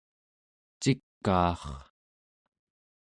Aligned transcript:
cikaar 0.81 1.61